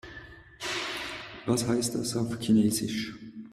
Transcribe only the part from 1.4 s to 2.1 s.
Was heißt